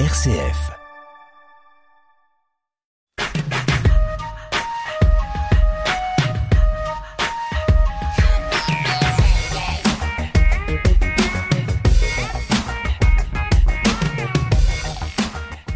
[0.00, 0.72] RCF.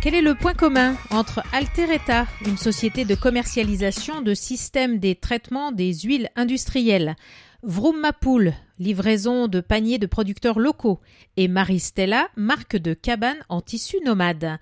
[0.00, 5.70] Quel est le point commun entre Altereta, une société de commercialisation de systèmes des traitements
[5.70, 7.14] des huiles industrielles,
[7.62, 11.00] Vroom Mapoul, livraison de paniers de producteurs locaux,
[11.36, 14.58] et Maristella, marque de cabanes en tissu nomade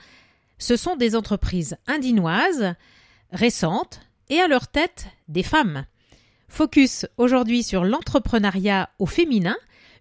[0.59, 2.75] Ce sont des entreprises indinoises,
[3.33, 5.87] récentes, et à leur tête des femmes.
[6.49, 9.57] Focus aujourd'hui sur l'entrepreneuriat au féminin,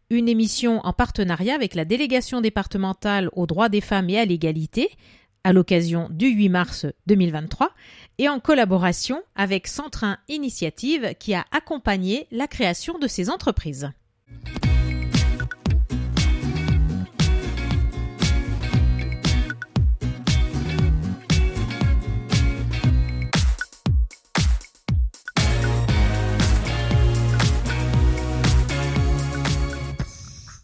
[0.09, 4.89] une émission en partenariat avec la délégation départementale aux droits des femmes et à l'égalité,
[5.43, 7.71] à l'occasion du 8 mars 2023
[8.17, 13.91] et en collaboration avec Centrin Initiative qui a accompagné la création de ces entreprises.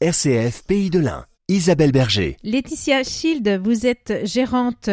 [0.01, 1.25] RCF Pays de l'Ain.
[1.47, 2.37] Isabelle Berger.
[2.41, 4.89] Laetitia Schild, vous êtes gérante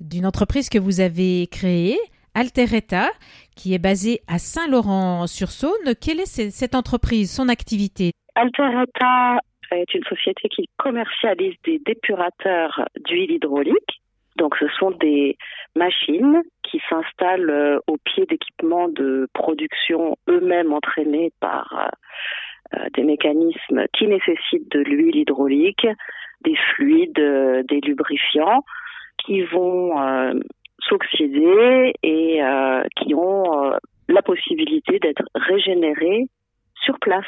[0.00, 1.98] d'une entreprise que vous avez créée,
[2.34, 3.08] Altereta,
[3.56, 5.94] qui est basée à Saint-Laurent-sur-Saône.
[6.00, 8.12] Quelle est cette entreprise, son activité?
[8.34, 9.40] Altereta
[9.72, 14.00] est une société qui commercialise des dépurateurs d'huile hydraulique.
[14.36, 15.36] Donc ce sont des
[15.76, 21.74] machines qui s'installent euh, au pied d'équipements de production eux-mêmes entraînés par
[22.74, 25.86] euh, euh, des mécanismes qui nécessitent de l'huile hydraulique,
[26.42, 28.64] des fluides, des lubrifiants
[29.18, 29.92] qui vont
[30.90, 32.40] s'oxyder et
[32.96, 33.72] qui ont
[34.08, 36.26] la possibilité d'être régénérés
[36.84, 37.24] sur place.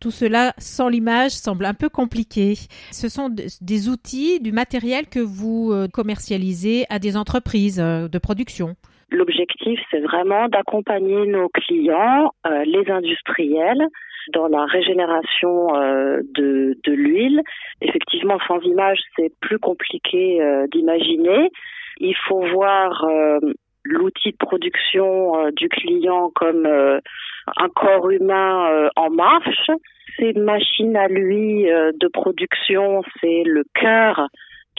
[0.00, 2.54] Tout cela sans l'image semble un peu compliqué.
[2.92, 8.76] Ce sont des outils, du matériel que vous commercialisez à des entreprises de production.
[9.10, 13.88] L'objectif, c'est vraiment d'accompagner nos clients, les industriels,
[14.32, 17.42] dans la régénération euh, de, de l'huile.
[17.80, 21.50] Effectivement, sans image, c'est plus compliqué euh, d'imaginer.
[21.98, 23.38] Il faut voir euh,
[23.84, 29.70] l'outil de production du client comme un corps humain en marche.
[30.18, 34.28] Ces machines à lui de production, c'est le cœur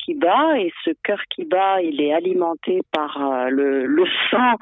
[0.03, 4.55] qui bat et ce cœur qui bat, il est alimenté par euh, le, sang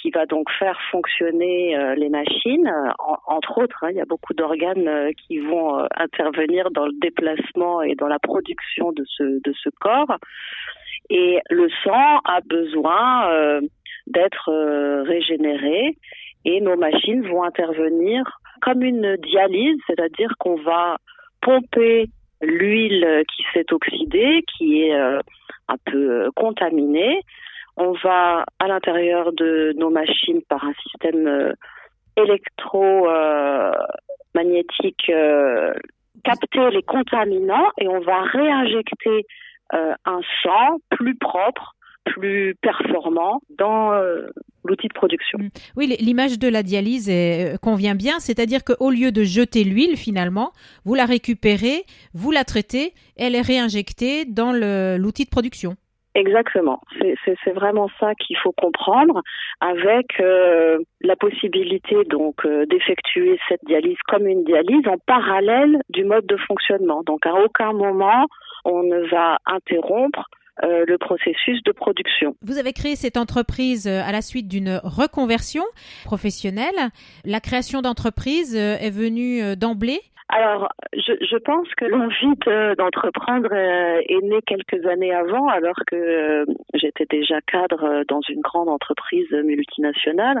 [0.00, 2.70] qui va donc faire fonctionner euh, les machines.
[3.26, 7.82] entre autres, hein, il y a beaucoup d'organes euh, qui vont intervenir dans le déplacement
[7.82, 10.16] et dans la production de ce corps.
[11.10, 13.60] Et le sang a besoin
[14.06, 15.96] d'être régénéré
[16.44, 20.96] et nos machines vont intervenir comme une dialyse, c'est-à-dire qu'on va
[21.40, 22.08] pomper
[22.40, 25.18] l'huile qui s'est oxydée, qui est euh,
[25.68, 27.20] un peu euh, contaminée.
[27.76, 31.52] On va à l'intérieur de nos machines par un système euh,
[32.16, 35.12] électromagnétique
[36.24, 39.26] capter les contaminants et on va réinjecter
[39.72, 44.26] un sang plus propre plus performant dans euh,
[44.64, 45.38] l'outil de production.
[45.38, 45.48] Mm.
[45.76, 50.52] Oui, l'image de la dialyse euh, convient bien, c'est-à-dire qu'au lieu de jeter l'huile, finalement,
[50.84, 51.84] vous la récupérez,
[52.14, 55.76] vous la traitez, elle est réinjectée dans l'outil de production.
[56.14, 56.80] Exactement,
[57.26, 59.20] c'est vraiment ça qu'il faut comprendre,
[59.60, 62.36] avec euh, la possibilité donc
[62.70, 67.02] d'effectuer cette dialyse comme une dialyse en parallèle du mode de fonctionnement.
[67.04, 68.28] Donc à aucun moment
[68.66, 70.28] on ne va interrompre
[70.64, 72.34] euh, le processus de production.
[72.40, 75.64] Vous avez créé cette entreprise euh, à la suite d'une reconversion
[76.06, 76.88] professionnelle.
[77.26, 80.00] La création d'entreprise euh, est venue d'emblée?
[80.30, 87.04] Alors, je, je, pense que l'envie d'entreprendre est née quelques années avant, alors que j'étais
[87.04, 90.40] déjà cadre dans une grande entreprise multinationale.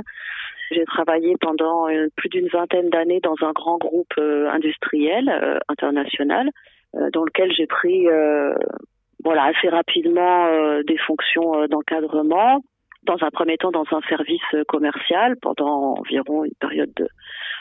[0.72, 6.50] J'ai travaillé pendant plus d'une vingtaine d'années dans un grand groupe industriel international,
[6.92, 8.06] dans lequel j'ai pris
[9.26, 12.60] voilà assez rapidement euh, des fonctions euh, d'encadrement
[13.02, 17.08] dans un premier temps dans un service euh, commercial pendant environ une période de,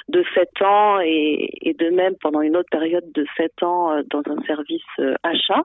[0.10, 4.22] de 7 ans et, et, de même pendant une autre période de 7 ans dans
[4.27, 4.83] un service
[5.24, 5.63] achat.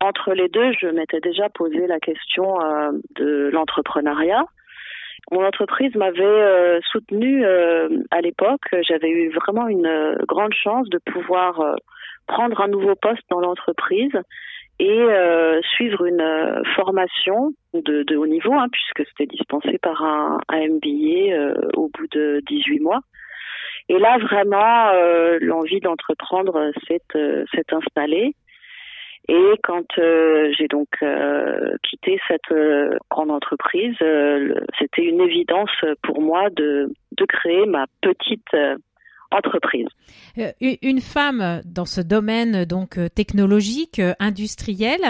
[0.00, 2.58] Entre les deux, je m'étais déjà posé la question
[3.14, 4.44] de l'entrepreneuriat.
[5.30, 8.66] Mon entreprise m'avait euh, soutenue à l'époque.
[8.82, 11.76] J'avais eu vraiment une grande chance de pouvoir
[12.26, 14.12] prendre un nouveau poste dans l'entreprise
[14.78, 20.38] et euh, suivre une euh, formation de, haut niveau, hein, puisque c'était dispensé par un,
[20.48, 23.00] un MBA euh, au bout de 18 mois.
[23.88, 24.90] Et là, vraiment,
[25.40, 28.34] l'envie d'entreprendre s'est installée.
[29.28, 30.88] Et quand j'ai donc
[31.84, 32.52] quitté cette
[33.08, 33.94] grande entreprise,
[34.76, 35.70] c'était une évidence
[36.02, 38.56] pour moi de, de créer ma petite
[39.36, 39.86] entreprise.
[40.38, 40.52] Euh,
[40.82, 45.00] une femme dans ce domaine donc euh, technologique, euh, industriel,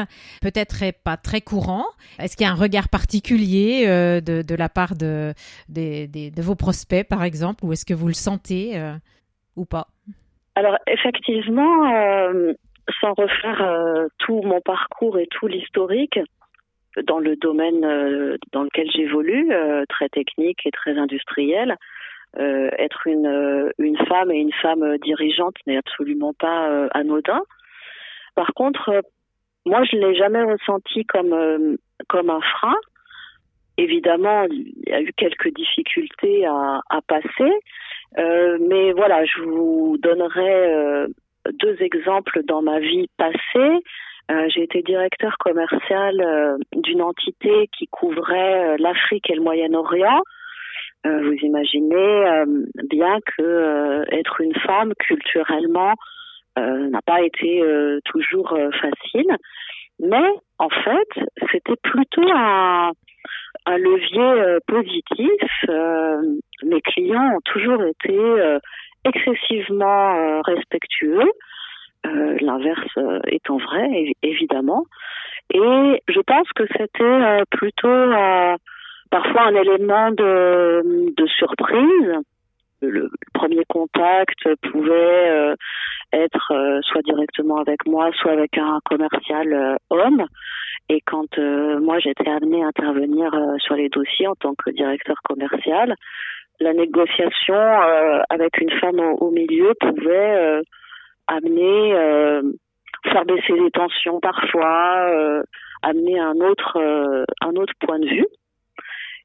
[0.43, 1.84] peut-être pas très courant.
[2.19, 5.32] Est-ce qu'il y a un regard particulier de, la part de,
[5.69, 8.81] de, vos prospects, par exemple, ou est-ce que vous le sentez
[9.56, 9.88] ou pas?
[10.55, 11.84] Alors effectivement,
[13.00, 16.19] sans refaire tout mon parcours et tout l'historique,
[17.06, 17.81] dans le domaine
[18.52, 19.52] dans lequel j'évolue,
[19.88, 21.76] très technique et très industriel,
[22.38, 27.40] euh, être une, euh, une femme et une femme dirigeante n'est absolument pas euh, anodin.
[28.34, 29.02] Par contre,
[29.64, 31.78] moi, je ne l'ai jamais ressenti comme,
[32.08, 32.75] comme un frein.
[33.78, 37.52] Évidemment, il y a eu quelques difficultés à, à passer,
[38.17, 41.06] mais voilà, je vous donnerai
[41.52, 43.82] deux exemples dans ma vie passée.
[44.49, 50.23] j'ai été directeur commercial d'une entité qui couvrait l'Afrique et le Moyen-Orient.
[51.06, 52.44] Euh, vous imaginez euh,
[52.90, 55.94] bien que euh, être une femme culturellement
[56.58, 57.62] n'a pas été
[58.06, 59.36] toujours facile,
[60.00, 60.26] mais
[60.58, 62.92] en fait c'était plutôt un,
[63.66, 65.68] un levier positif.
[66.62, 68.18] mes clients ont toujours été
[69.04, 71.30] excessivement respectueux,
[72.04, 74.86] l'inverse étant vrai évidemment.
[75.52, 78.06] Et je pense que c'était plutôt
[79.10, 82.12] parfois un élément de, de surprise.
[82.82, 85.54] Le premier contact pouvait euh,
[86.12, 90.26] être euh, soit directement avec moi, soit avec un commercial euh, homme.
[90.88, 95.96] Et quand moi j'étais amenée à intervenir sur les dossiers en tant que directeur commercial,
[96.60, 97.58] la négociation
[98.30, 100.62] avec une femme au, au milieu pouvait
[101.26, 101.92] amener
[103.10, 105.42] faire baisser les tensions parfois,
[105.82, 106.78] amener un autre
[107.40, 108.26] un autre point de vue.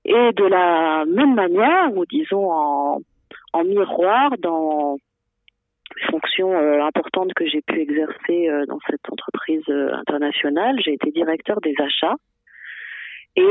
[0.05, 4.97] Et de la même manière, ou disons en, miroir, dans
[5.95, 10.93] les fonctions euh, importantes que j'ai pu exercer euh, dans cette entreprise euh, internationale, j'ai
[10.93, 12.15] été directeur des achats.
[13.35, 13.41] Et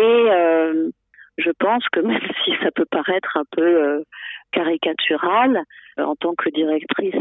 [1.38, 4.05] je pense que même si ça peut paraître un peu
[4.50, 5.62] caricatural,
[5.97, 7.14] en tant que directrice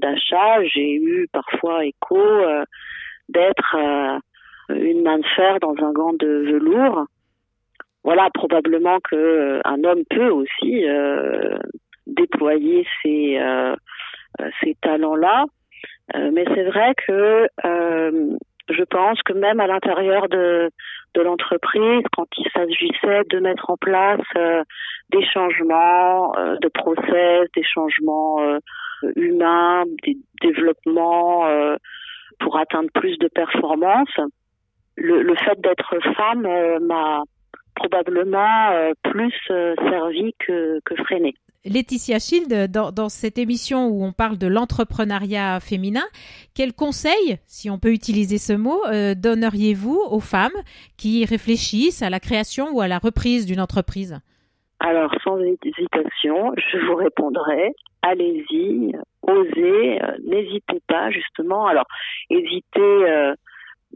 [0.00, 2.20] d'achat, j'ai eu parfois écho
[3.28, 3.76] d'être
[4.68, 7.06] une main de fer dans un gant de velours
[8.06, 11.58] voilà, probablement que euh, un homme peut aussi euh,
[12.06, 13.74] déployer ces euh,
[14.60, 15.46] ces talents-là,
[16.14, 17.48] mais c'est vrai que
[18.68, 20.70] je pense que même à l'intérieur de
[21.14, 24.20] de l'entreprise, quand il s'agissait de mettre en place
[25.08, 28.38] des changements de process, des changements
[29.16, 31.48] humains, des développements
[32.40, 34.14] pour atteindre plus de performance,
[34.96, 36.46] le, le fait d'être femme
[36.86, 37.22] m'a
[37.76, 41.34] probablement euh, plus euh, servi que, que freiné.
[41.64, 46.04] Laetitia Schild, dans, dans, cette émission où on parle de l'entrepreneuriat féminin,
[46.54, 50.56] quel conseil, si on peut utiliser ce mot, euh, donneriez-vous aux femmes
[50.96, 54.20] qui réfléchissent à la création ou à la reprise d'une entreprise?
[54.78, 58.92] Alors, sans hésitation, je vous répondrai, allez-y,
[59.22, 61.66] osez, n'hésitez pas justement.
[61.66, 61.86] Alors,
[62.30, 63.32] hésitez,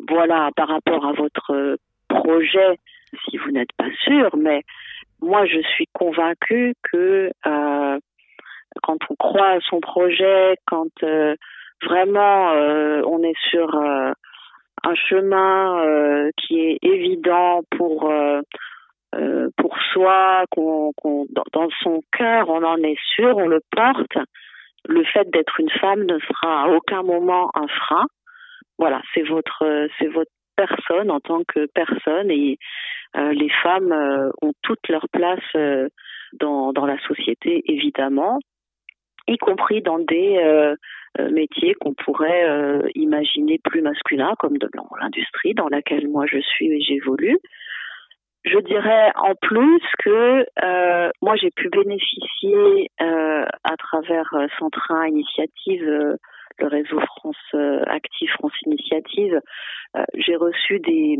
[0.08, 1.76] voilà, par rapport à votre
[2.08, 2.78] projet,
[3.24, 4.62] si vous n'êtes pas sûr, mais
[5.20, 7.98] moi je suis convaincue que euh,
[8.82, 11.34] quand on croit à son projet, quand euh,
[11.82, 18.12] vraiment euh, on est sur un chemin qui est évident pour
[19.56, 20.92] pour soi, qu'on,
[21.52, 24.16] dans, son cœur on en est sûr, on le porte.
[24.88, 28.06] Le fait d'être une femme ne sera à aucun moment un frein.
[28.78, 32.58] Voilà, c'est votre c'est votre personne en tant que personne et
[33.14, 35.88] les femmes euh, ont toute leur place euh,
[36.32, 38.38] dans, dans la société évidemment
[39.26, 40.74] y compris dans des
[41.30, 44.68] métiers qu'on pourrait imaginer plus masculins comme de
[45.00, 47.38] l'industrie dans laquelle moi je suis et j'évolue.
[48.44, 56.16] Je dirais en plus que euh, moi j'ai pu bénéficier euh, à travers Centrin Initiative
[56.60, 59.40] le réseau France euh, Active, France Initiative,
[59.96, 61.18] euh, j'ai reçu des,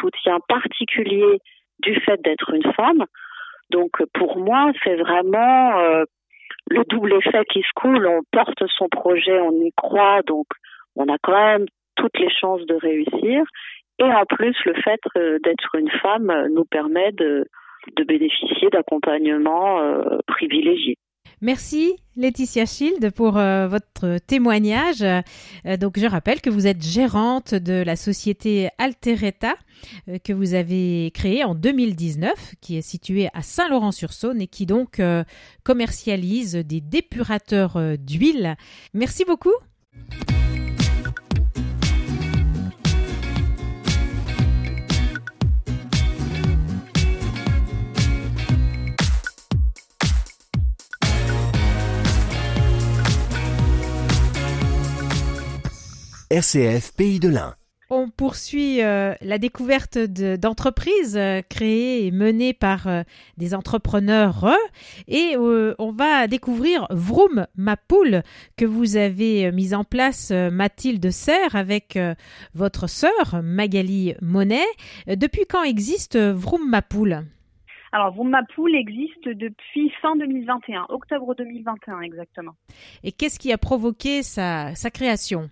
[0.00, 1.38] soutiens particuliers
[1.80, 3.04] du fait d'être une femme.
[3.70, 6.04] Donc pour moi, c'est vraiment euh,
[6.68, 8.06] le double effet qui se coule.
[8.06, 10.46] On porte son projet, on y croit, donc
[10.96, 13.42] on a quand même toutes les chances de réussir.
[13.98, 15.00] Et en plus, le fait
[15.44, 17.46] d'être une femme nous permet de,
[17.96, 19.80] de bénéficier d'accompagnements
[20.26, 20.96] privilégiés.
[21.42, 25.02] Merci Laetitia Schild pour euh, votre témoignage.
[25.02, 29.56] Euh, donc je rappelle que vous êtes gérante de la société Altereta
[30.08, 35.02] euh, que vous avez créée en 2019, qui est située à Saint-Laurent-sur-Saône et qui donc
[35.64, 38.56] commercialise des dépurateurs d'huile.
[38.94, 39.54] Merci beaucoup.
[56.32, 57.56] RCF Pays de l'Ain.
[57.90, 63.02] On poursuit euh, la découverte d'entreprises euh, créées et menées par euh,
[63.36, 64.46] des entrepreneurs
[65.08, 68.22] et on va découvrir Vroom Ma Poule
[68.56, 71.98] que vous avez mis en place Mathilde Serre avec
[72.54, 74.64] votre sœur Magali Monet.
[75.06, 77.26] Depuis quand existe Vroom Ma Poule?
[77.92, 82.52] Alors, Vroom Ma Poule existe depuis fin 2021, octobre 2021 exactement.
[83.04, 85.50] Et qu'est-ce qui a provoqué sa création?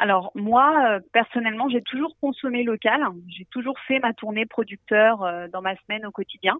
[0.00, 3.02] Alors moi, euh, personnellement, j'ai toujours consommé local.
[3.28, 6.56] J'ai toujours fait ma tournée producteur euh, dans ma semaine au quotidien.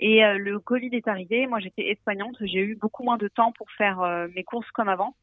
[0.00, 1.46] Et euh, le Covid est arrivé.
[1.46, 2.32] Moi, j'étais espagnole.
[2.40, 4.00] J'ai eu beaucoup moins de temps pour faire
[4.34, 5.14] mes courses comme avant.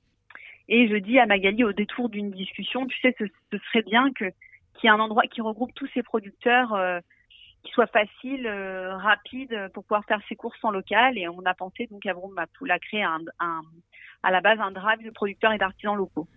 [0.69, 3.25] Et je dis à Magali au détour d'une discussion, tu sais, ce,
[3.67, 4.31] serait bien que
[4.75, 6.73] qu'il y ait un endroit qui regroupe tous ces producteurs,
[7.63, 11.17] qui soit facile, rapide pour pouvoir faire ses courses en local.
[11.17, 13.61] Et on a pensé donc à Vroom a créé un, un,
[14.23, 16.29] à la base un drive de producteurs et d'artisans locaux.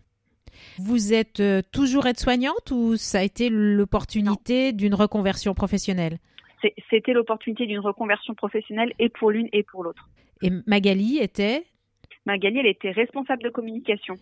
[0.79, 6.19] Vous êtes euh, toujours aide-soignante ou ça a été l'opportunité d'une reconversion professionnelle?
[6.91, 10.09] C'était l'opportunité d'une reconversion professionnelle et pour l'une et pour l'autre.
[10.43, 11.65] Et Magali était?
[12.27, 14.15] Magali, elle était responsable de communication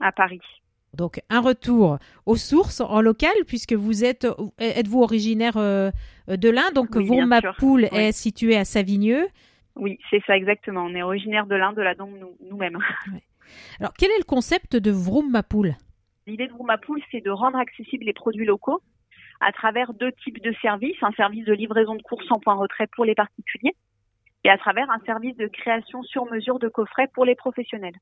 [0.00, 0.40] à Paris.
[0.94, 4.26] Donc un retour aux sources en local puisque vous êtes
[4.58, 5.90] êtes-vous originaire euh,
[6.28, 6.74] de l'Inde?
[6.74, 7.08] Donc oui,
[7.58, 9.26] Poule est situé à Savigneux.
[9.74, 10.84] Oui, c'est ça exactement.
[10.84, 12.14] On est originaire de l'Inde, de la Dombe
[12.48, 12.78] nous-mêmes.
[13.80, 15.74] Alors, quel est le concept de Vroom Ma Poule
[16.26, 18.80] L'idée de Vroom Ma Poule, c'est de rendre accessibles les produits locaux
[19.40, 20.96] à travers deux types de services.
[21.02, 23.74] Un service de livraison de courses en point retrait pour les particuliers
[24.44, 27.94] et à travers un service de création sur mesure de coffrets pour les professionnels.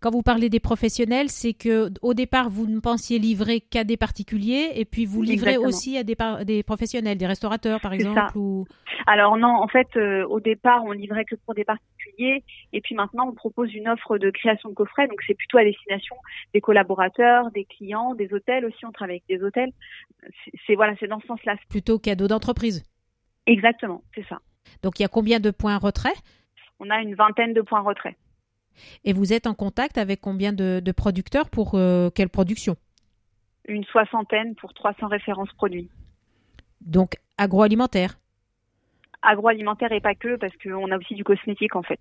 [0.00, 3.96] Quand vous parlez des professionnels, c'est que au départ vous ne pensiez livrer qu'à des
[3.96, 8.66] particuliers et puis vous livrez aussi à des, des, professionnels, des restaurateurs par exemple ou...
[9.06, 12.94] Alors non, en fait euh, au départ on livrait que pour des particuliers et puis
[12.94, 16.16] maintenant on propose une offre de création de coffrets donc c'est plutôt à destination
[16.52, 19.72] des collaborateurs, des clients, des hôtels aussi on travaille avec des hôtels.
[20.66, 21.56] C'est voilà, c'est dans ce sens-là.
[21.68, 22.84] Plutôt cadeau d'entreprise.
[23.46, 24.38] Exactement, c'est ça.
[24.82, 26.14] Donc il y a combien de points retrait?
[26.80, 28.16] On a une vingtaine de points retrait.
[29.04, 32.76] Et vous êtes en contact avec combien de, producteurs pour euh, quelle production?
[33.66, 35.88] Une soixantaine pour 300 références produits.
[36.80, 38.18] Donc agroalimentaire
[39.24, 42.00] Agroalimentaire et pas que, parce qu'on a aussi du cosmétique en fait.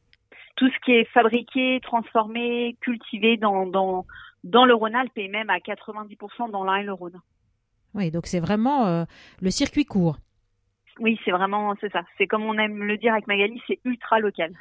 [0.56, 4.06] Tout ce qui est fabriqué, transformé, cultivé dans, dans,
[4.44, 7.20] dans le Rhône-Alpes et même à 90% dans l'Ain et le Rhône.
[7.96, 9.06] Oui, donc c'est vraiment euh,
[9.42, 10.18] le circuit court.
[11.00, 12.03] Oui, c'est vraiment, c'est ça.
[12.18, 14.53] C'est comme on aime le dire avec Magali, c'est ultra local.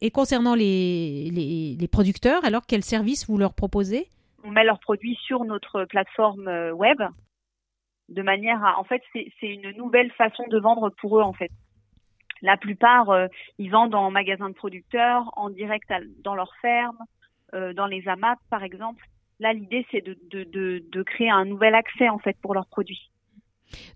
[0.00, 1.30] Et concernant les,
[1.78, 4.08] les, producteurs, alors quels services vous leur proposez?
[4.44, 7.02] On met leurs produits sur notre plateforme euh, web
[8.08, 11.50] de manière à, en fait, c'est une nouvelle façon de vendre pour eux en fait.
[12.40, 13.26] La plupart, euh,
[13.58, 15.88] ils vendent en magasin de producteurs, en direct
[16.22, 16.98] dans leur ferme,
[17.54, 19.04] euh, dans les AMAP par exemple.
[19.40, 22.66] Là, l'idée c'est de, de, de, de créer un nouvel accès en fait pour leurs
[22.66, 23.10] produits.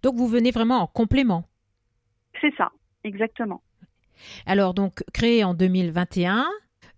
[0.03, 1.45] Donc vous venez vraiment en complément.
[2.41, 2.71] C'est ça,
[3.05, 3.63] exactement.
[4.47, 6.41] Alors donc créé en 2021,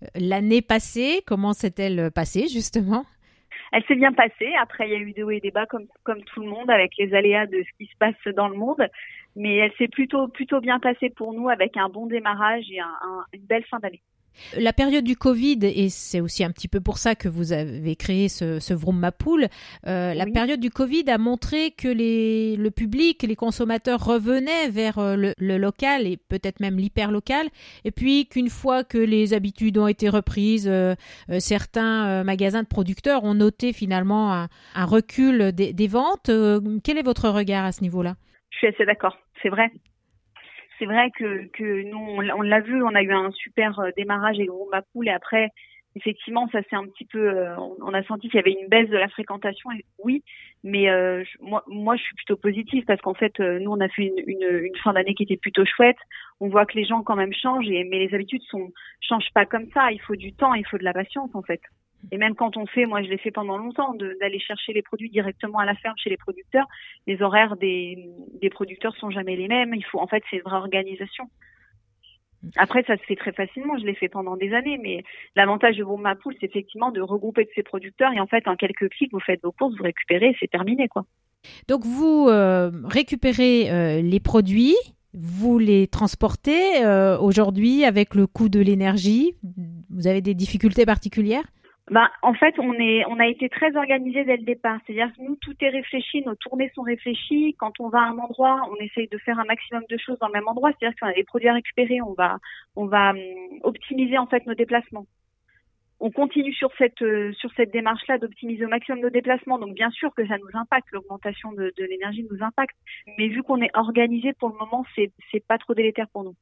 [0.03, 3.05] euh, l'année passée, comment s'est-elle passée justement?
[3.75, 4.55] Elle s'est bien passée.
[4.61, 5.87] Après, il y a eu des hauts et des bas comme,
[6.25, 8.87] tout le monde avec les aléas de ce qui se passe dans le monde.
[9.35, 12.79] Mais elle s'est plutôt, plutôt bien passée pour nous avec un bon démarrage et
[13.33, 14.01] une belle fin d'année.
[14.59, 17.97] La période du Covid, et c'est aussi un petit peu pour ça que vous avez
[17.97, 19.49] créé ce, ce Vroom Mapoul,
[19.87, 24.99] euh, la période du Covid a montré que les, le public, les consommateurs revenaient vers
[24.99, 27.47] euh, le, local et peut-être même l'hyper local,
[27.85, 30.95] et puis qu'une fois que les habitudes ont été reprises, euh,
[31.39, 36.31] certains magasins de producteurs ont noté finalement un, recul des, des ventes.
[36.83, 38.15] quel est votre regard à ce niveau-là?
[38.51, 39.71] Je suis assez d'accord, c'est vrai
[40.79, 44.51] c'est vrai que, nous, on, l'a vu, on a eu un super euh, démarrage avec
[44.51, 45.51] Roomba Pool et après,
[45.97, 48.89] effectivement, ça c'est un petit peu, euh, on, a senti qu'il y avait une baisse
[48.89, 49.71] de la fréquentation.
[49.73, 50.23] Et, oui,
[50.63, 54.07] mais euh, moi, moi, je suis plutôt positive parce qu'en fait, nous, on a fait
[54.07, 55.99] une, une, une fin d'année qui était plutôt chouette.
[56.41, 59.47] On voit que les gens quand même changent, et, mais les habitudes sont changent pas
[59.47, 59.93] comme ça.
[59.93, 61.61] Il faut du temps, il faut de la patience en fait.
[62.13, 65.11] Et même quand on fait, moi je l'ai fait pendant longtemps, d'aller chercher les produits
[65.11, 66.67] directement à la ferme chez les producteurs.
[67.07, 68.09] Les horaires des,
[68.41, 69.75] des producteurs sont jamais les mêmes.
[69.75, 71.29] Il faut, en fait, c'est une vraie organisation.
[72.57, 73.79] Après, ça se fait très facilement.
[73.79, 75.03] Je l'ai fait pendant des années, mais
[75.37, 78.57] l'avantage de ma poule, c'est effectivement de regrouper tous ces producteurs et en fait, en
[78.57, 81.05] quelques clics, vous faites vos courses, vous récupérez, c'est terminé, quoi.
[81.69, 84.77] Donc, vous euh, récupérez euh, les produits,
[85.13, 89.37] vous les transportez euh, aujourd'hui avec le coût de l'énergie.
[89.91, 91.45] Vous avez des difficultés particulières?
[91.91, 94.79] Bah, en fait, on est, on a été très organisé dès le départ.
[94.87, 97.55] C'est-à-dire que nous, tout est réfléchi, nos tournées sont réfléchies.
[97.59, 100.29] Quand on va à un endroit, on essaye de faire un maximum de choses dans
[100.29, 100.71] le même endroit.
[100.73, 102.39] C'est-à-dire qu'on a des produits à récupérer, on va,
[102.75, 103.19] on va hum,
[103.63, 105.07] optimiser en fait nos déplacements
[106.05, 109.59] on continue sur cette euh, sur cette démarche-là d'optimiser au maximum nos déplacements.
[109.59, 112.77] Donc bien sûr que ça nous impacte, l'augmentation de, l'énergie nous impacte,
[113.17, 116.35] mais vu qu'on est organisé pour le moment, c'est c'est pas trop délétère pour nous.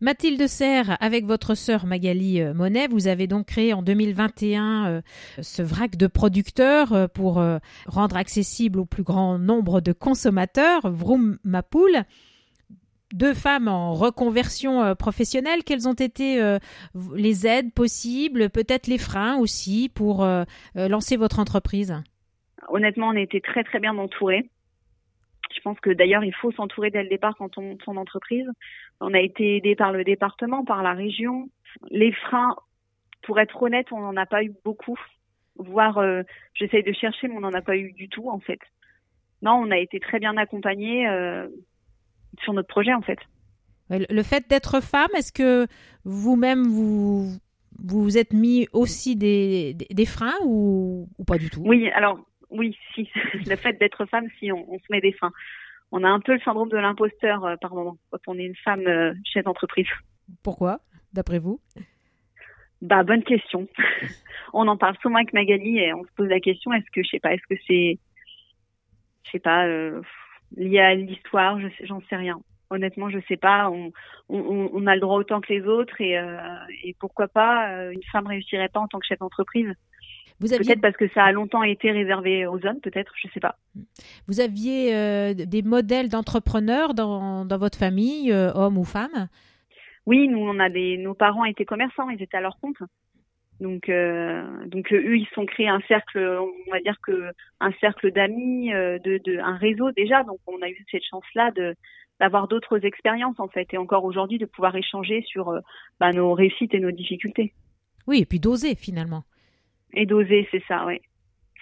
[0.00, 5.00] Mathilde Serre, avec votre sœur Magali euh, Monet, vous avez donc créé en 2021 euh,
[5.42, 7.42] ce vrac de producteurs pour
[7.86, 12.04] rendre accessible au plus grand nombre de consommateurs Vroom Mapoul
[13.12, 15.64] deux femmes en reconversion euh, professionnelle.
[15.64, 16.58] Quelles ont été euh,
[17.14, 21.94] les aides possibles, peut-être les freins aussi pour euh, lancer votre entreprise?
[22.68, 24.48] Honnêtement, on été très très bien entourés.
[25.54, 28.46] Je pense que d'ailleurs, il faut s'entourer dès le départ quand on monte son entreprise.
[29.00, 31.48] On a été aidé par le département, par la région.
[31.90, 32.54] Les freins,
[33.22, 34.98] pour être honnête, on n'en a pas eu beaucoup.
[35.56, 36.00] Voire,
[36.54, 38.60] j'essaye de chercher, mais on n'en a pas eu du tout en fait.
[39.42, 41.08] Non, on a été très bien accompagnés
[42.42, 43.18] sur notre projet en fait.
[43.88, 45.66] Le fait d'être femme, est-ce que
[46.04, 47.38] vous-même vous
[47.82, 51.62] vous êtes mis aussi des, des, freins ou, ou, pas du tout?
[51.64, 52.18] Oui, alors
[52.50, 53.08] oui, si
[53.46, 55.32] le fait d'être femme, si on, se met des freins.
[55.92, 58.56] On a un peu le syndrome de l'imposteur euh, par moment quand on est une
[58.56, 59.88] femme euh, chef d'entreprise.
[60.42, 60.80] Pourquoi,
[61.12, 61.60] d'après vous?
[62.80, 63.66] Bah bonne question.
[64.52, 67.08] on en parle souvent avec Magali et on se pose la question est-ce que je
[67.08, 67.98] sais pas, est-ce que c'est,
[69.24, 69.66] je sais pas.
[69.66, 70.00] Euh,
[70.56, 72.40] lié à l'histoire, je j'en sais rien.
[72.70, 73.68] Honnêtement, je sais pas.
[73.68, 73.92] On,
[74.28, 76.38] on, on, a le droit autant que les autres et, euh,
[76.84, 79.74] et pourquoi pas euh, une femme réussirait pas en tant que chef d'entreprise.
[80.38, 80.64] Vous aviez...
[80.64, 83.56] Peut-être parce que ça a longtemps été réservé aux hommes, peut-être, je sais pas.
[84.26, 89.28] Vous aviez euh, des modèles d'entrepreneurs dans, dans votre famille, euh, hommes ou femmes?
[90.06, 92.78] Oui, nous on a des, nos parents étaient commerçants, ils étaient à leur compte.
[93.60, 98.10] Donc, euh, donc eux, ils sont créés un cercle, on va dire que un cercle
[98.10, 100.24] d'amis, euh, de, de, un réseau déjà.
[100.24, 101.76] Donc, on a eu cette chance-là de
[102.18, 105.60] d'avoir d'autres expériences en fait, et encore aujourd'hui de pouvoir échanger sur euh,
[106.00, 107.54] bah, nos réussites et nos difficultés.
[108.06, 109.24] Oui, et puis d'oser finalement.
[109.94, 111.00] Et d'oser, c'est ça, oui.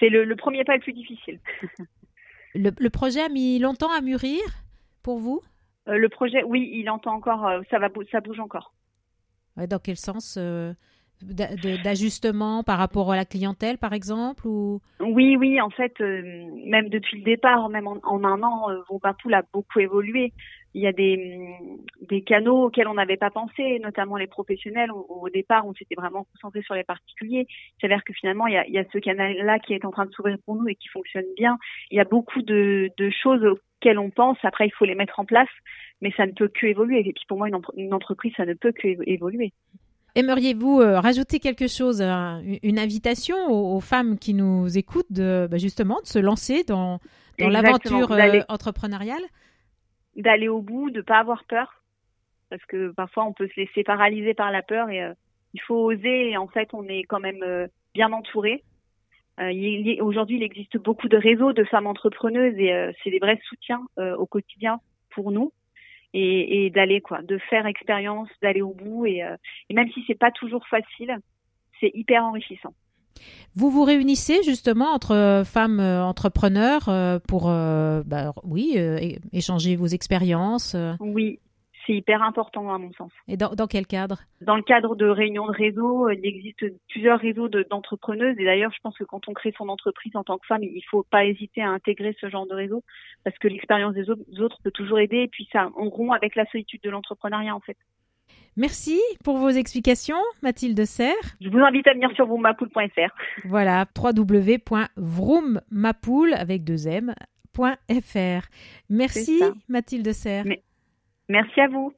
[0.00, 1.38] C'est le, le, premier pas le plus difficile.
[2.54, 4.40] le, le, projet a mis longtemps à mûrir
[5.02, 5.40] pour vous?
[5.88, 8.72] Euh, Le projet, oui, il entend encore, ça va, ça bouge encore.
[9.56, 10.38] dans quel sens
[11.22, 14.80] d'ajustement par rapport à la clientèle, par exemple ou...
[15.00, 16.22] Oui, oui, en fait, euh,
[16.66, 20.32] même depuis le départ, même en, un an, euh, a beaucoup évolué.
[20.74, 24.90] Il y a des, mm, des canaux auxquels on n'avait pas pensé, notamment les professionnels.
[24.92, 27.46] Au, départ, on s'était vraiment concentré sur les particuliers.
[27.48, 29.90] Il s'avère que finalement, il y a, il y a ce canal-là qui est en
[29.90, 31.58] train de s'ouvrir pour nous et qui fonctionne bien.
[31.90, 34.38] Il y a beaucoup de, de choses auxquelles on pense.
[34.42, 35.48] Après, il faut les mettre en place,
[36.00, 37.00] mais ça ne peut que évoluer.
[37.00, 39.52] Et puis pour moi, une, une entreprise, ça ne peut que évoluer.
[40.14, 45.58] Aimeriez-vous euh, rajouter quelque chose, euh, une invitation aux, femmes qui nous écoutent de bah,
[45.58, 46.98] justement de se lancer dans,
[47.38, 49.22] dans l'aventure euh, entrepreneuriale?
[50.16, 51.82] D'aller au bout, de pas avoir peur,
[52.50, 55.06] parce que parfois on peut se laisser paralyser par la peur et
[55.54, 56.30] il faut oser.
[56.30, 58.64] Et en fait, on est quand même bien entouré.
[60.00, 64.26] Aujourd'hui, il existe beaucoup de réseaux de femmes entrepreneuses et c'est des vrais soutiens au
[64.26, 65.52] quotidien pour nous
[66.14, 69.36] et, et d'aller quoi, de faire expérience, d'aller au bout et, euh,
[69.68, 71.16] et même si c'est pas toujours facile,
[71.80, 72.74] c'est hyper enrichissant.
[73.54, 76.88] Vous vous réunissez justement entre euh, femmes euh, entrepreneurs
[77.26, 78.76] pour, bah, oui,
[79.32, 80.76] échanger vos expériences.
[81.00, 81.40] Oui,
[81.88, 83.10] c'est hyper important à mon sens.
[83.26, 84.18] Et dans, dans, quel cadre?
[84.42, 88.38] Dans le cadre de réunions de réseau, euh, il existe plusieurs réseaux d'entrepreneuses.
[88.38, 90.74] et d'ailleurs, je pense que quand on crée son entreprise en tant que femme, il
[90.74, 92.84] ne faut pas hésiter à intégrer ce genre de réseau
[93.24, 95.20] parce que l'expérience des autres peut toujours aider.
[95.20, 97.78] Et puis ça, on rompt avec la solitude de l'entrepreneuriat en fait.
[98.56, 101.14] Merci pour vos explications, Mathilde Serre.
[101.40, 103.14] Je vous invite à venir sur vroommapool.fr.
[103.44, 108.48] Voilà, www.vroommapool avec deux m.fr.
[108.90, 110.44] Merci, Mathilde Serre.
[111.28, 111.92] Merci à vous.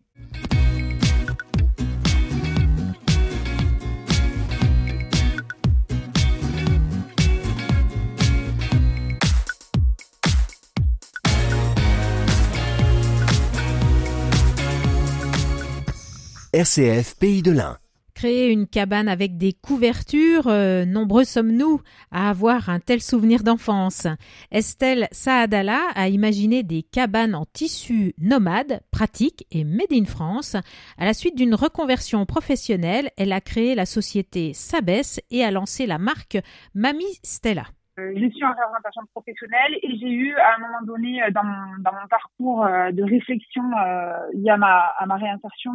[16.53, 17.79] RCF Pays de l'Ain.
[18.21, 20.47] Créer une cabane avec des couvertures.
[20.47, 21.81] Euh, nombreux sommes-nous
[22.11, 24.07] à avoir un tel souvenir d'enfance.
[24.51, 30.55] Estelle Saadala a imaginé des cabanes en tissu nomade, pratiques et made in France.
[30.99, 35.87] À la suite d'une reconversion professionnelle, elle a créé la société Sabès et a lancé
[35.87, 36.37] la marque
[36.75, 37.69] Mami Stella.
[38.01, 41.45] Euh, je suis en réorientation professionnelle et j'ai eu à un moment donné euh, dans
[41.45, 45.73] mon, parcours euh, de réflexion a ma, à ma réinsertion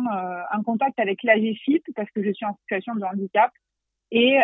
[0.51, 3.51] un contact avec l'AGFIP parce que je suis en situation de handicap
[4.11, 4.38] et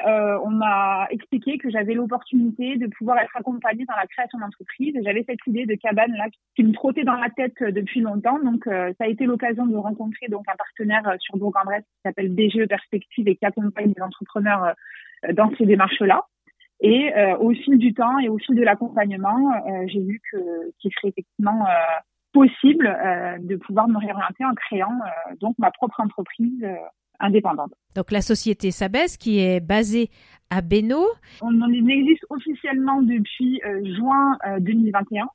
[0.43, 4.95] on m'a expliqué que j'avais l'opportunité de pouvoir être accompagnée dans la création d'entreprise.
[5.03, 8.39] J'avais cette idée de cabane là qui me trottait dans la tête depuis longtemps.
[8.39, 12.67] Donc ça a été l'occasion de rencontrer donc un partenaire sur Bourg-en-Bresse qui s'appelle BGE
[12.67, 14.73] Perspective et qui accompagne les entrepreneurs
[15.33, 16.25] dans ces démarches-là.
[16.81, 20.37] Et euh, au fil du temps et au fil de l'accompagnement, euh, j'ai vu que
[20.79, 21.71] qu'il serait effectivement euh,
[22.33, 22.87] possible
[23.41, 24.99] de pouvoir me réorienter en créant
[25.41, 26.65] donc ma propre entreprise
[27.19, 27.73] indépendante.
[27.93, 30.09] Donc la société Sabès qui est basée
[30.49, 31.03] à Beno.
[31.41, 33.61] On existe officiellement depuis
[33.97, 35.27] juin 2021,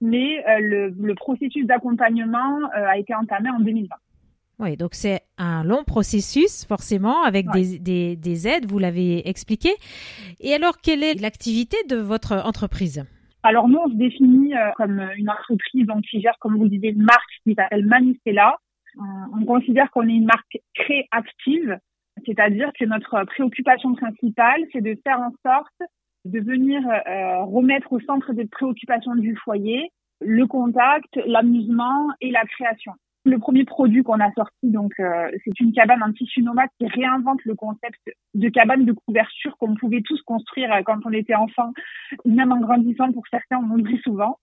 [0.00, 3.94] mais le, le, processus d'accompagnement a été entamé en 2020.
[4.60, 9.70] Oui, donc c'est un long processus, forcément, avec des, des, aides, vous l'avez expliqué.
[10.38, 13.06] Et alors, quelle est l'activité de votre entreprise?
[13.42, 16.68] Alors nous, on se définit euh, comme une entreprise donc, qui gère, comme vous le
[16.68, 18.58] disiez, une marque qui s'appelle Manistella.
[19.32, 21.78] On, considère qu'on est une marque créative,
[22.26, 25.90] c'est-à-dire que notre préoccupation principale, c'est de faire en sorte
[26.26, 32.44] de venir euh, remettre au centre des préoccupations du foyer le contact, l'amusement et la
[32.44, 32.92] création.
[33.24, 36.86] Le premier produit qu'on a sorti, donc, euh, c'est une cabane en tissu nomade qui
[36.86, 38.00] réinvente le concept
[38.32, 41.72] de cabane de couverture qu'on pouvait tous construire euh, quand on était enfant,
[42.24, 44.38] même en grandissant pour certains, on dit souvent.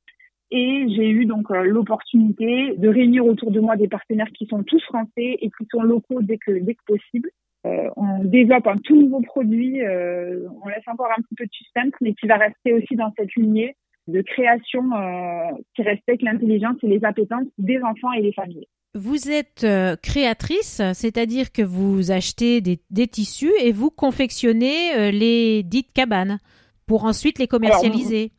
[0.51, 4.61] Et j'ai eu donc euh, l'opportunité de réunir autour de moi des partenaires qui sont
[4.61, 7.31] tous français et qui sont locaux dès que dès que possible.
[7.65, 9.81] on développe un tout nouveau produit.
[9.81, 13.33] on laisse encore un petit peu de suspense, mais qui va rester aussi dans cette
[13.35, 13.75] lignée
[14.07, 18.67] de création euh, qui respecte l'intelligence et les appétences des enfants et des familles.
[18.95, 25.63] Vous êtes euh, créatrice, c'est-à-dire que vous achetez des, tissus et vous confectionnez euh, les
[25.63, 26.39] dites cabanes
[26.87, 28.31] pour ensuite les commercialiser.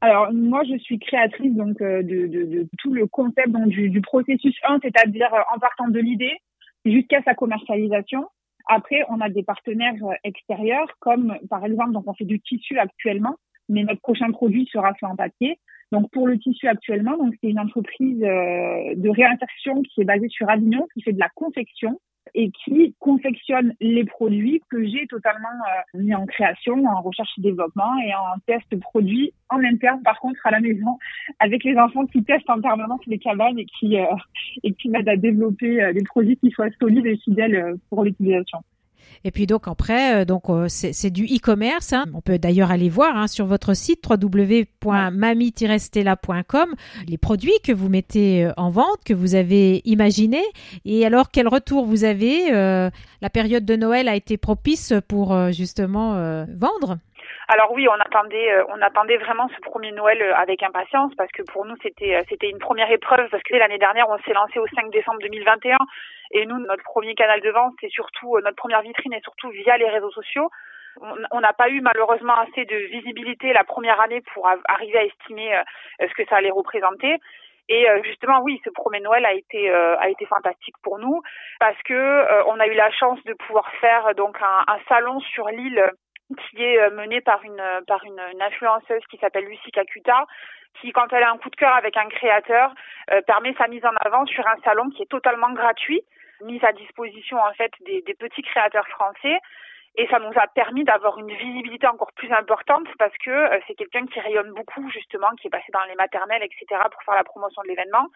[0.00, 4.80] Alors, moi, je suis créatrice donc de, tout le concept donc, du, du processus 1,
[4.82, 6.36] c'est-à-dire en partant de l'idée
[6.84, 8.26] jusqu'à sa commercialisation.
[8.66, 13.36] Après, on a des partenaires extérieurs, comme par exemple, donc on fait du tissu actuellement
[13.72, 15.58] mais notre prochain produit sera fait en papier.
[15.90, 20.28] Donc pour le tissu actuellement, donc c'est une entreprise euh, de réinsertion qui est basée
[20.28, 22.00] sur Avignon, qui fait de la confection
[22.34, 27.42] et qui confectionne les produits que j'ai totalement euh, mis en création, en recherche et
[27.42, 30.98] développement et en test produit en interne par contre à la maison
[31.40, 34.06] avec les enfants qui testent en permanence les cabanes et qui euh,
[34.62, 38.60] et qui m'aident à développer des produits qui soient solides et fidèles pour l'utilisation.
[39.24, 41.92] Et puis donc après, euh, donc euh, c'est du e-commerce.
[41.92, 42.06] Hein.
[42.14, 46.74] On peut d'ailleurs aller voir hein, sur votre site www.mami-stella.com
[47.06, 50.44] les produits que vous mettez euh, en vente, que vous avez imaginés.
[50.84, 56.44] Et alors quel retour vous avez La période de Noël a été propice pour justement
[56.54, 56.98] vendre?
[57.48, 61.64] Alors oui, on attendait, on attendait vraiment ce premier Noël avec impatience parce que pour
[61.64, 64.90] nous c'était c'était une première épreuve parce que l'année dernière on s'est lancé au 5
[64.90, 65.76] décembre 2021
[66.32, 69.50] et nous, notre premier canal de vente, c'est surtout euh, notre première vitrine est surtout
[69.50, 70.50] via les réseaux sociaux.
[71.30, 75.54] On n'a pas eu malheureusement assez de visibilité la première année pour arriver à estimer
[75.56, 75.62] euh,
[76.00, 77.16] ce que ça allait représenter.
[77.70, 81.22] Et euh, justement, oui, ce premier Noël a été a été fantastique pour nous
[81.60, 85.48] parce que on a eu la chance de pouvoir faire donc un, un salon sur
[85.48, 85.82] l'île
[86.34, 90.26] qui est mené par une par une, influenceuse qui s'appelle Lucie Kakuta
[90.80, 92.72] qui, quand elle a un coup de cœur avec un créateur,
[93.26, 96.02] permet sa mise en avant sur un salon qui est totalement gratuit
[96.42, 99.38] mise à disposition en fait des, petits créateurs français
[99.96, 103.74] et ça nous a permis d'avoir une visibilité encore plus importante parce que euh, c'est
[103.74, 106.80] quelqu'un qui rayonne beaucoup justement, qui est passé dans les maternelles, etc.
[106.90, 108.08] pour faire la promotion de l'événement.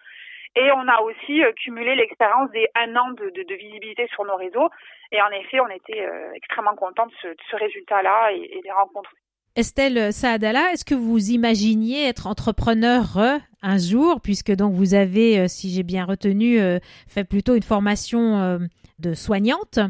[0.56, 4.24] Et on a aussi euh, cumulé l'expérience des un an de, de, de, visibilité sur
[4.24, 4.70] nos réseaux.
[5.12, 9.12] Et en effet, on était euh, extrêmement contents de ce, résultat-là et, et des rencontres
[9.54, 15.48] Estelle Saadala, est-ce que vous imaginiez être entrepreneur euh, un jour, puisque donc vous avez,
[15.48, 16.58] si j'ai bien retenu,
[17.08, 18.60] fait plutôt une formation
[18.98, 19.80] de soignante.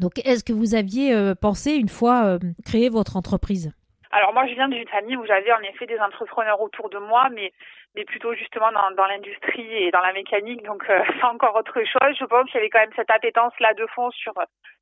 [0.00, 3.72] Donc, est-ce que vous aviez pensé une fois créer votre entreprise?
[4.10, 7.28] Alors moi, je viens d'une famille où j'avais en effet des entrepreneurs autour de moi,
[7.30, 7.52] mais
[7.94, 12.16] mais plutôt justement dans, dans l'industrie et dans la mécanique, donc c'est encore autre chose.
[12.18, 14.34] Je pense qu'il y avait quand même cette appétence là de fond sur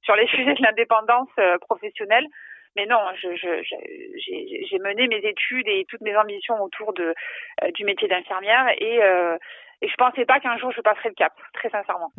[0.03, 2.27] sur les sujets de l'indépendance professionnelle.
[2.76, 7.14] Mais non, je, je, j'ai mené mes études et toutes mes ambitions autour de
[7.74, 9.00] du métier d'infirmière et
[9.82, 12.12] et je pensais pas qu'un jour je passerais le cap, très sincèrement.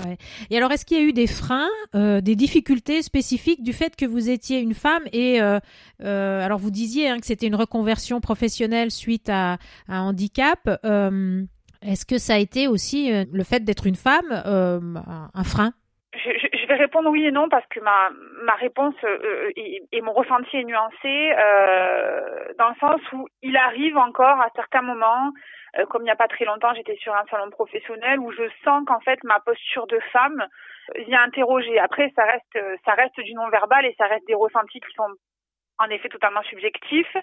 [0.49, 3.95] Et alors, est-ce qu'il y a eu des freins, euh, des difficultés spécifiques du fait
[3.95, 5.59] que vous étiez une femme et euh,
[6.03, 10.59] euh, alors vous disiez hein, que c'était une reconversion professionnelle suite à, un handicap.
[10.83, 11.43] Euh,
[11.81, 15.73] est-ce que ça a été aussi euh, le fait d'être une femme un frein?
[16.15, 18.09] Je, je, vais répondre oui et non parce que ma,
[18.43, 18.95] ma réponse
[19.55, 21.31] et, et, mon ressenti est nuancé
[22.57, 25.31] dans le sens où il arrive encore à certains moments
[25.79, 28.43] euh, comme il n'y a pas très longtemps, j'étais sur un salon professionnel où je
[28.63, 30.45] sens qu'en fait ma posture de femme
[31.07, 31.79] vient interroger.
[31.79, 35.09] Après, ça reste, ça reste du non-verbal et ça reste des ressentis qui sont
[35.79, 37.15] en effet totalement subjectifs.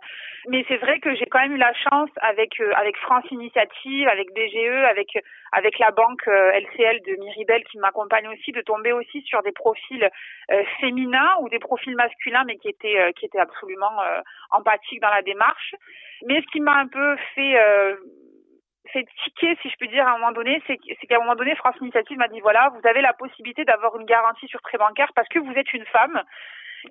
[0.48, 4.08] Mais c'est vrai que j'ai quand même eu la chance avec euh, avec France Initiative,
[4.08, 5.08] avec DGE, avec
[5.52, 9.52] avec la banque LCL euh, de Miribel qui m'accompagne aussi, de tomber aussi sur des
[9.52, 10.08] profils
[10.80, 14.02] féminins ou des profils masculins, mais qui étaient qui étaient absolument
[14.50, 15.74] empathiques dans la démarche.
[16.26, 17.56] Mais ce qui m'a un peu fait
[18.92, 21.54] fait ticket, si je peux dire, à un moment donné, c'est qu'à un moment donné,
[21.56, 25.12] France Initiative m'a dit voilà, vous avez la possibilité d'avoir une garantie sur prêt bancaire
[25.14, 26.22] parce que vous êtes une femme.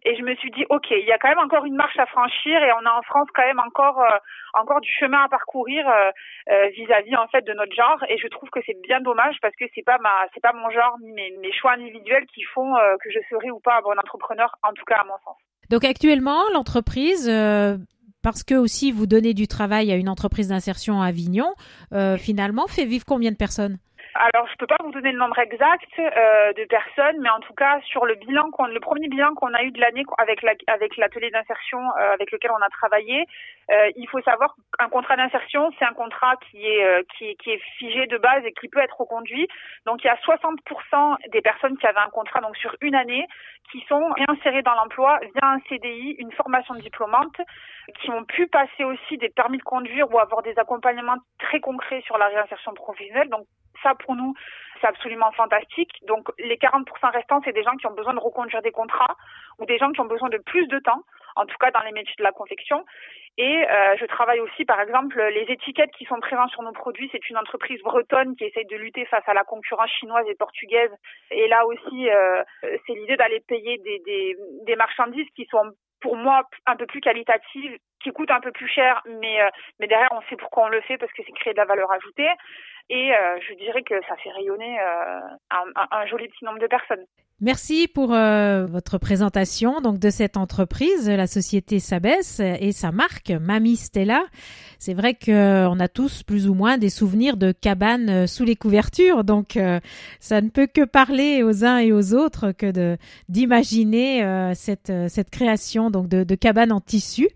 [0.03, 2.05] Et je me suis dit ok, il y a quand même encore une marche à
[2.05, 4.17] franchir et on a en France quand même encore euh,
[4.53, 6.11] encore du chemin à parcourir euh,
[6.49, 8.03] euh, vis-à-vis en fait de notre genre.
[8.09, 10.69] Et je trouve que c'est bien dommage parce que c'est pas ma c'est pas mon
[10.69, 14.55] genre ni mes, choix individuels qui font que je serai ou pas un bon entrepreneur,
[14.63, 15.35] en tout cas à mon sens.
[15.69, 17.29] Donc actuellement, l'entreprise
[18.21, 21.53] parce que aussi vous donnez du travail à une entreprise d'insertion à Avignon,
[22.17, 23.77] finalement, fait vivre combien de personnes?
[24.15, 27.53] Alors, je peux pas vous donner le nombre exact euh, de personnes, mais en tout
[27.53, 30.53] cas, sur le bilan, qu'on, le premier bilan qu'on a eu de l'année avec la,
[30.67, 33.25] avec l'atelier d'insertion euh, avec lequel on a travaillé,
[33.71, 37.51] euh, il faut savoir qu'un contrat d'insertion, c'est un contrat qui est, euh, qui, qui,
[37.51, 39.47] est figé de base et qui peut être reconduit.
[39.85, 43.27] Donc, il y a 60% des personnes qui avaient un contrat donc sur une année
[43.71, 47.37] qui sont réinsérées dans l'emploi via un CDI, une formation diplômante,
[48.01, 52.01] qui ont pu passer aussi des permis de conduire ou avoir des accompagnements très concrets
[52.01, 53.29] sur la réinsertion professionnelle.
[53.29, 53.45] Donc,
[53.83, 54.33] ça, pour nous,
[54.81, 55.91] c'est absolument fantastique.
[56.07, 59.15] Donc, les 40% restants, c'est des gens qui ont besoin de reconduire des contrats
[59.59, 61.03] ou des gens qui ont besoin de plus de temps,
[61.35, 62.85] en tout cas dans les métiers de la confection.
[63.37, 67.09] Et euh, je travaille aussi, par exemple, les étiquettes qui sont présentes sur nos produits.
[67.11, 70.91] C'est une entreprise bretonne qui essaye de lutter face à la concurrence chinoise et portugaise.
[71.31, 76.15] Et là aussi, euh, c'est l'idée d'aller payer des, des, des marchandises qui sont pour
[76.15, 80.11] moi un peu plus qualitatives, qui coûtent un peu plus cher, mais, euh, mais derrière
[80.11, 82.29] on sait pourquoi on le fait parce que c'est créer de la valeur ajoutée.
[82.89, 85.19] Et euh, je dirais que ça fait rayonner euh,
[85.51, 87.05] un, un, joli petit nombre de personnes.
[87.39, 93.29] Merci pour euh, votre présentation donc de cette entreprise, la société Sabès et sa marque
[93.29, 94.23] Mamie Stella.
[94.79, 98.55] C'est vrai que on a tous plus ou moins des souvenirs de cabanes sous les
[98.55, 99.57] couvertures, donc
[100.19, 102.97] ça ne peut que parler aux uns et aux autres que de
[103.29, 107.29] d'imaginer cette cette création donc de, de cabanes en tissu.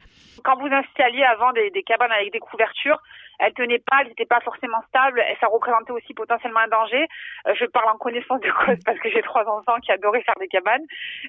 [0.43, 3.01] Quand vous installiez avant des, cabanes avec des couvertures,
[3.39, 7.07] elle tenait pas, elle n'était pas forcément stable, et ça représentait aussi potentiellement un danger.
[7.47, 10.35] Euh, je parle en connaissance de cause parce que j'ai trois enfants qui adoraient faire
[10.39, 10.85] des cabanes.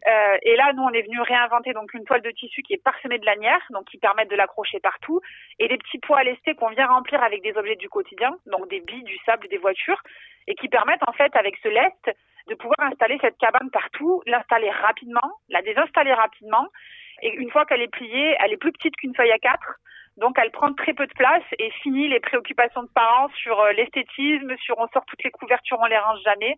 [0.07, 2.83] Euh, et là, nous, on est venu réinventer donc une toile de tissu qui est
[2.83, 5.21] parsemée de lanières, donc qui permettent de l'accrocher partout,
[5.59, 8.69] et des petits poids à lester qu'on vient remplir avec des objets du quotidien, donc
[8.69, 10.03] des billes, du sable, des voitures,
[10.47, 12.11] et qui permettent en fait avec ce lest
[12.49, 16.67] de pouvoir installer cette cabane partout, l'installer rapidement, la désinstaller rapidement.
[17.23, 19.81] Et une fois qu'elle est pliée, elle est plus petite qu'une feuille à quatre.
[20.17, 23.73] Donc elle prend très peu de place et finit les préoccupations de parents sur euh,
[23.73, 26.57] l'esthétisme, sur on sort toutes les couvertures, on les range jamais.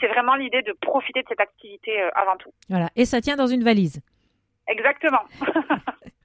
[0.00, 2.50] C'est vraiment l'idée de profiter de cette activité euh, avant tout.
[2.68, 4.02] Voilà, et ça tient dans une valise.
[4.68, 5.22] Exactement.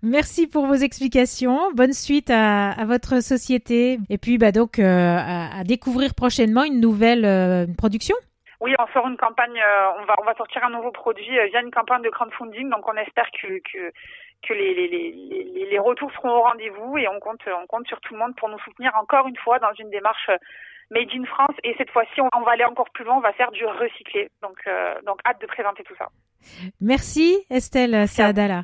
[0.04, 1.72] Merci pour vos explications.
[1.72, 4.00] Bonne suite à, à votre société.
[4.10, 8.16] Et puis, bah donc, euh, à, à, découvrir prochainement une nouvelle euh, production.
[8.64, 9.60] Oui, on sort une campagne.
[9.60, 12.70] Euh, on va on va sortir un nouveau produit via une campagne de crowdfunding.
[12.70, 13.92] Donc, on espère que que
[14.48, 18.00] que les, les, les, les retours seront au rendez-vous et on compte, on compte sur
[18.02, 20.38] tout le monde pour nous soutenir encore une fois dans une démarche euh,
[20.92, 21.56] Made in France.
[21.64, 24.30] Et cette fois-ci, on, va aller encore plus loin, on va faire du recyclé.
[24.42, 26.08] Donc, euh, donc hâte de présenter tout ça.
[26.80, 28.64] Merci Estelle Saadala.